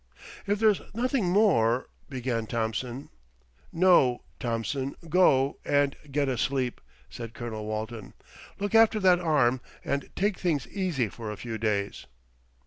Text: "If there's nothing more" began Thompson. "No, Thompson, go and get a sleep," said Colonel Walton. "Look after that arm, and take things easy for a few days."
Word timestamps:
"If 0.47 0.57
there's 0.57 0.81
nothing 0.95 1.25
more" 1.25 1.87
began 2.15 2.47
Thompson. 2.47 3.09
"No, 3.71 4.23
Thompson, 4.39 4.95
go 5.09 5.59
and 5.63 5.95
get 6.09 6.27
a 6.27 6.39
sleep," 6.39 6.81
said 7.07 7.35
Colonel 7.35 7.67
Walton. 7.67 8.15
"Look 8.57 8.73
after 8.73 8.99
that 8.99 9.19
arm, 9.19 9.61
and 9.85 10.09
take 10.15 10.39
things 10.39 10.67
easy 10.69 11.07
for 11.07 11.29
a 11.29 11.37
few 11.37 11.59
days." 11.59 12.07